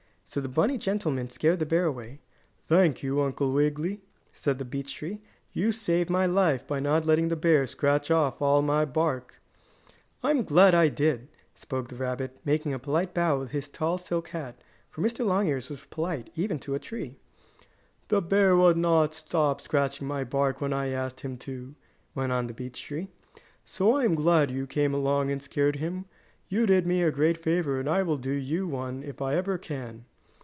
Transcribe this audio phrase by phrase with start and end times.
[0.23, 2.21] So the bunny gentleman scared the bear away.
[2.65, 3.99] "Thank you, Uncle Wiggily,"
[4.31, 5.19] said the beech tree.
[5.51, 9.41] "You saved my life by not letting the bear scratch off all my bark."
[10.23, 13.97] "I am glad I did," spoke the rabbit, making a polite bow with his tall
[13.97, 14.55] silk hat,
[14.89, 15.25] for Mr.
[15.25, 17.17] Longears was polite, even to a tree.
[18.07, 21.75] "The bear would not stop scratching my bark when I asked him to,"
[22.15, 23.09] went on the beech tree,
[23.65, 26.05] "so I am glad you came along, and scared him.
[26.47, 29.57] You did me a great favor and I will do you one if I ever
[29.57, 30.05] can."